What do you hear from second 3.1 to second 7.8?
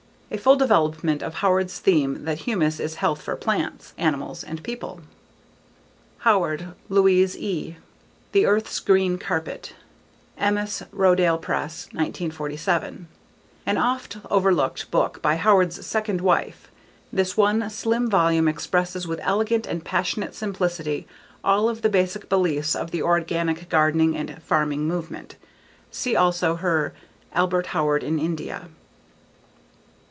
for plants, animals and people. Howard, Louise E.